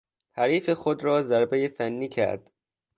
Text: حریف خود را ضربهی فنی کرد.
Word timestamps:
حریف 0.31 0.69
خود 0.69 1.03
را 1.03 1.21
ضربهی 1.21 1.69
فنی 1.69 2.07
کرد. 2.09 2.51